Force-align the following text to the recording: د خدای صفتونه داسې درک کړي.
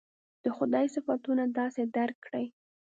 د 0.43 0.45
خدای 0.57 0.85
صفتونه 0.95 1.43
داسې 1.59 1.81
درک 1.95 2.17
کړي. 2.25 2.45